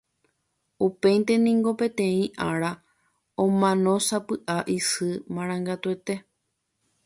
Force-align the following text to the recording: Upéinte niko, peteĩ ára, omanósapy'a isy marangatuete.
Upéinte 0.85 1.33
niko, 1.43 1.71
peteĩ 1.81 2.23
ára, 2.49 2.71
omanósapy'a 3.45 4.57
isy 4.77 5.09
marangatuete. 5.35 6.15